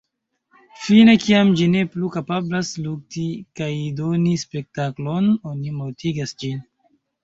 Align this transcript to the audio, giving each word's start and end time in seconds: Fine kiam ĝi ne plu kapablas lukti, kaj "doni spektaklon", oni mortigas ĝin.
Fine 0.85 1.13
kiam 1.25 1.51
ĝi 1.59 1.67
ne 1.75 1.83
plu 1.91 2.09
kapablas 2.17 2.73
lukti, 2.87 3.29
kaj 3.63 3.71
"doni 4.03 4.35
spektaklon", 4.49 5.33
oni 5.55 5.81
mortigas 5.81 6.39
ĝin. 6.45 6.71